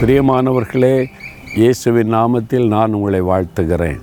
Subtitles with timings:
[0.00, 1.06] பிரியமானவர்களே
[1.54, 3.98] இயேசுவின் நாமத்தில் நான் உங்களை வாழ்த்துகிறேன்.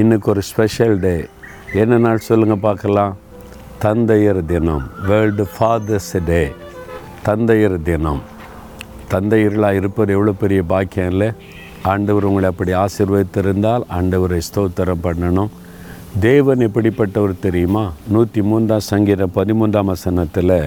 [0.00, 1.14] இன்றைக்கு ஒரு ஸ்பெஷல் டே
[1.72, 3.16] என்ன நாள் சொல்லுங்கள் பார்க்கலாம்.
[3.84, 6.42] தந்தையர் தினம் வேர்ல்டு ஃபாதர்ஸ் டே
[7.28, 8.20] தந்தையர் தினம்.
[9.14, 11.30] தந்தையர்களாக இருப்பது எவ்வளோ பெரிய பாக்கியம் இல்லை?
[11.82, 15.50] ஆண்டவர் உங்களை அப்படி ஆசீர்வதித்திருந்தால் ஆண்டவரை ஸ்தோத்திரம் பண்ணணும்.
[16.20, 17.84] தேவன் எப்படிப்பட்டவர் தெரியுமா?
[18.08, 20.58] நூற்றி மூன்றாம் சங்கீர பதிமூன்றாம் வசனத்தில்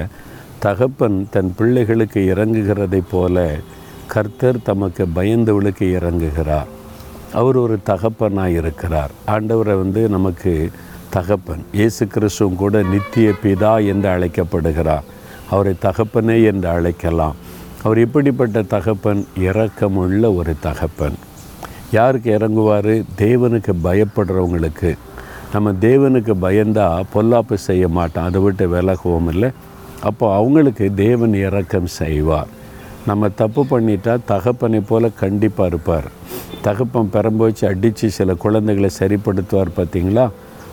[0.59, 3.55] தகப்பன் தன் பிள்ளைகளுக்கு இறங்குகிறதைப் போல
[4.07, 6.66] கர்த்தர் தமக்கு பயந்தவளுக்கு இறங்குகிறார்.
[7.34, 9.11] அவர் ஒரு தகப்பனாக இருக்கிறார்.
[9.27, 10.71] ஆண்டவரை வந்து நமக்கு
[11.09, 15.03] தகப்பன் இயேசு கிறிஸ்துவும் கூட நித்திய பிதா என்று அழைக்கப்படுகிறார்.
[15.49, 17.35] அவரை தகப்பனே என்று அழைக்கலாம்.
[17.84, 21.13] அவர் இப்படிப்பட்ட தகப்பன் இறக்கமுள்ள ஒரு தகப்பன்.
[21.91, 23.03] யாருக்கு இறங்குவார்?
[23.17, 24.97] தேவனுக்கு பயப்படுறவங்களுக்கு.
[25.53, 29.49] நம்ம தேவனுக்கு பயந்தால் பொல்லாப்பு செய்ய மாட்டோம் அதை விட்டு விலகுவோம் இல்லை.
[30.02, 32.47] அப்போ அவங்களுக்கு தேவன் இறக்கம் செய்வார்.
[33.09, 36.07] நம்ம தப்பு பண்ணிட்டா தகப்பனை போல் கண்டிப்பாக இருப்பார்.
[36.67, 40.25] தகப்பன் பெறம்போச்சு அடித்து சில குழந்தைகளை சரிப்படுத்துவார் பார்த்தீங்களா?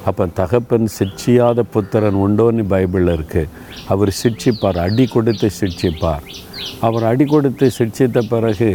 [0.08, 3.50] அப்போ தகப்பன் சிட்சியாத புத்திரன் உண்டோன்னு பைபிளில் இருக்குது
[3.92, 6.26] அவர் சிட்சிப்பார் அடி கொடுத்து சிட்சிப்பார்
[6.86, 8.70] அவர் அடி கொடுத்து சிட்சித்த பிறகு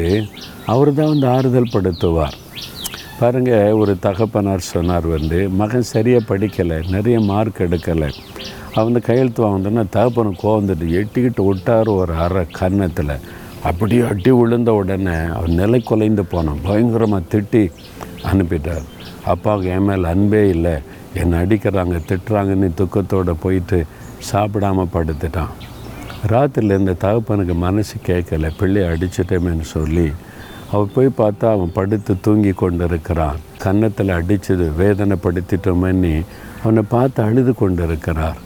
[0.73, 2.35] அவர் தான் வந்து ஆறுதல் படுத்துவார்.
[3.19, 8.11] பாருங்கள் ஒரு தகப்பனார் சொன்னார் வந்து மகன் சரியாக படிக்கலை நிறைய மார்க் எடுக்கலை.
[8.79, 13.15] அவன் கையெழுத்து வாங்கினா தகப்பனை கோவந்துட்டு எட்டிக்கிட்டு விட்டார் ஒரு அரை கன்னத்தில்.
[13.69, 17.61] அப்படியே அடி விழுந்த உடனே அவன் நிலை குலைந்து போனான் பயங்கரமாக திட்டி
[18.31, 18.85] அனுப்பிட்டார்.
[19.31, 20.73] அப்பாவுக்கு என் மேல் அன்பே இல்லை.
[21.21, 23.79] என்னை அடிக்கிறாங்க திட்டுறாங்கன்னு துக்கத்தோடு போயிட்டு
[24.31, 25.53] சாப்பிடாம படுத்துட்டான்.
[26.31, 30.07] ராத்திரியில் இந்த தகப்பனுக்கு மனசு கேட்கல பிள்ளையை அடிச்சிட்டேமேன்னு சொல்லி.
[30.71, 36.13] அவள் போய் பார்த்தா அவன் படுத்து தூங்கி கொண்டு இருக்கிறான் கன்னத்தில் அடித்தது வேதனைப்படுத்திட்டோமேன்னு
[36.63, 38.39] அவனை பார்த்து அழுது கொண்டு இருக்கிறார்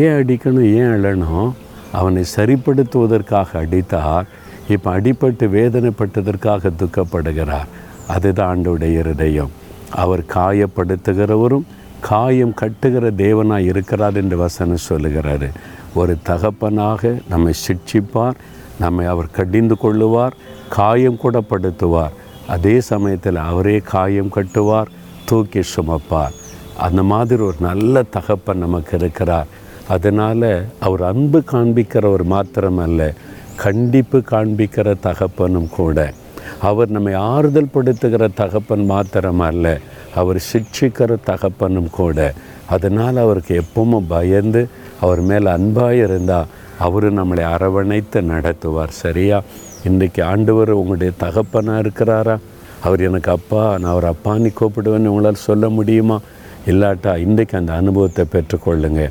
[0.00, 1.50] ஏன் அடிக்கணும் ஏன் அழணும்?
[1.98, 4.26] அவனை சரிப்படுத்துவதற்காக அடித்தார்.
[4.68, 7.66] இப்போ அடிபட்டு வேதனைப்பட்டதற்காக துக்கப்படுகிறார்.
[8.08, 9.50] அதுதான் ஆண்டோடைய இருதயம்.
[9.90, 11.62] அவர் காயப்படுத்துகிறவரும்
[12.00, 15.50] காயம் கட்டுகிற தேவனாக இருக்கிறார் என்று வசனம் சொல்லுகிறாரு.
[15.94, 18.34] ஒரு தகப்பனாக நம்மை சிட்சிப்பார்
[18.80, 20.32] நம்மை அவர் கடிந்து கொள்ளுவார்
[20.68, 22.10] காயம் கூட படுத்துவார்.
[22.46, 24.86] அதே சமயத்தில் அவரே காயம் கட்டுவார்
[25.24, 26.32] தூக்கி சுமப்பார்.
[26.78, 29.46] அந்த மாதிரி ஒரு நல்ல தகப்பன் நமக்கு இருக்கிறார்.
[29.88, 33.14] அதனால் அவர் அன்பு காண்பிக்கிறவர் மாத்திரமல்ல
[33.56, 36.12] கண்டிப்பு காண்பிக்கிற தகப்பனும் கூட.
[36.60, 39.80] அவர் நம்மை ஆறுதல் படுத்துகிற தகப்பன் மாத்திரமல்ல
[40.14, 42.32] அவர் சிக்ஷிக்கிற தகப்பனும் கூட.
[42.66, 44.68] அதனால் அவருக்கு எப்பவும் பயந்து
[45.00, 46.46] அவர் மேலே அன்பாக இருந்தால்
[46.78, 49.42] அவர் நம்மளை அரவணைத்து நடத்துவார் சரியா?
[49.88, 52.36] இன்றைக்கி ஆண்டவர் உங்களுடைய தகப்பனாக இருக்கிறாரா?
[52.82, 56.20] அவர் எனக்கு அப்பா நான் அவர் அப்பான்னு கூப்பிடுவேன்னு உங்களால் சொல்ல முடியுமா?
[56.66, 59.10] இல்லாட்டா இன்றைக்கு அந்த அனுபவத்தை பெற்றுக்கொள்ளுங்க.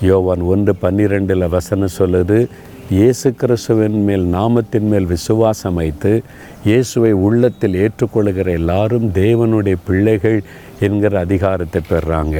[0.00, 2.48] யோவான் ஒன்று பன்னிரெண்டில் வசனம் சொல்லுது
[2.94, 6.12] இயேசு கிறிஸ்துவின் மேல் நாமத்தின் மேல் விசுவாசம் வைத்து
[6.68, 10.38] இயேசுவை உள்ளத்தில் ஏற்றுக்கொள்கிற எல்லாரும் தேவனுடைய பிள்ளைகள்
[10.86, 12.36] என்கிற அதிகாரத்தை பெறுறாங்க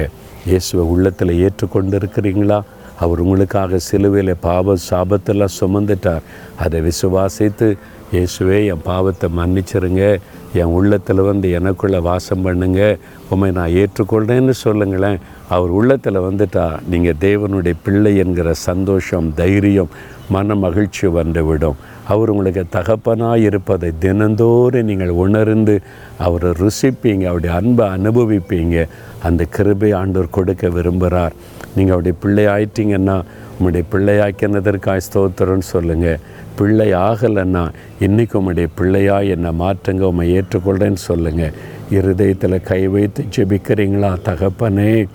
[0.49, 2.59] இயேசுவை உள்ளத்தில் ஏற்றுக்கொண்டு இருக்கிறீங்களா
[3.03, 6.25] அவர் உங்களுக்காக சிலுவையில் பாவ சாபத்தெல்லாம் சுமந்துட்டார்.
[6.63, 7.67] அதை விசுவாசித்து
[8.13, 10.03] இயேசுவே என் பாவத்தை மன்னிச்சிருங்க.
[10.61, 12.81] என் உள்ளத்தில் வந்து எனக்குள்ளே வாசம் பண்ணுங்க.
[13.29, 15.19] உண்மை நான் ஏற்றுக்கொள்கிறேன்னு சொல்லுங்களேன்.
[15.55, 19.93] அவர் உள்ளத்தில் வந்துட்டா நீங்கள் தேவனுடைய பிள்ளை என்கிற சந்தோஷம் தைரியம்
[20.35, 21.79] மன மகிழ்ச்சி வந்துவிடும்.
[22.11, 25.75] அவர் உங்களுக்கு தகப்பனாக இருப்பதை தினந்தோறும் நீங்கள் உணர்ந்து
[26.25, 28.75] அவரை ருசிப்பீங்க அவருடைய அன்பை அனுபவிப்பீங்க.
[29.27, 31.35] அந்த கிருபை ஆண்டவர் கொடுக்க விரும்புகிறார்.
[31.75, 33.17] நீங்கள் அவருடைய பிள்ளை ஆயிட்டீங்கன்னா
[33.57, 36.21] உங்களுடைய பிள்ளையாக்கினதற்காக ஸ்தோத்திரம்னு சொல்லுங்கள்
[36.57, 37.63] பிள்ளை ஆகலைன்னா
[37.99, 41.53] இன்றைக்கு உம்முடைய பிள்ளையாக என்னை மாற்றுங்க உம்மை ஏற்றுக்கொள்கிறேன்னு சொல்லுங்கள்
[41.89, 45.07] இருதயத்தில் கை வைத்து ஜெபிக்கிறீங்களா தகப்பனே?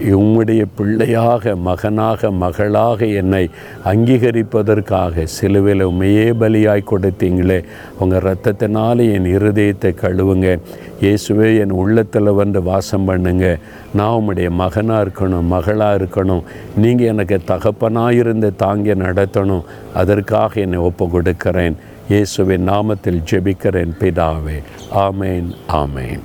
[0.00, 3.50] உம்முடைய பிள்ளையாக மகனாக மகளாக என்னை
[3.84, 7.64] அங்கீகரிப்பதற்காக சிலுவையில் உண்மையே பலியாய் கொடுத்தீங்களே.
[7.98, 10.58] உங்கள் ரத்தத்தினாலே என் இருதயத்தை கழுவுங்க.
[11.00, 13.58] இயேசுவே என் உள்ளத்தில் வந்து வாசம் பண்ணுங்க.
[13.94, 16.42] நான் உம்முடைய மகனாக இருக்கணும் மகளாக இருக்கணும்.
[16.76, 19.64] நீங்கள் எனக்கு தகப்பனாக இருந்து தாங்கி நடத்தணும்.
[19.94, 21.76] அதற்காக என்னை ஒப்பு கொடுக்கிறேன்
[22.08, 24.58] இயேசுவின் நாமத்தில் ஜெபிக்கிறேன் பிதாவே.
[25.06, 25.50] ஆமேன்
[25.80, 26.22] ஆமேன்.